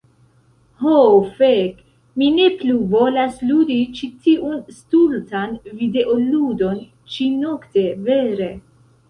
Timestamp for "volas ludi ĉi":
2.93-4.09